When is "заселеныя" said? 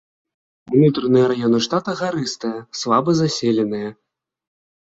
3.21-3.89